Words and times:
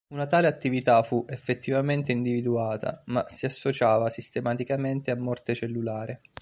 Una 0.15 0.25
tale 0.25 0.47
attività 0.47 1.03
fu 1.03 1.25
effettivamente 1.29 2.11
individuata, 2.11 3.03
ma 3.09 3.27
si 3.29 3.45
associava 3.45 4.09
sistematicamente 4.09 5.11
a 5.11 5.15
morte 5.15 5.53
cellulare. 5.53 6.21